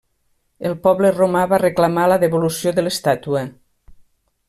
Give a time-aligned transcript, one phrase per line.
[0.69, 3.49] El poble romà va reclamar la devolució de l'estàtua.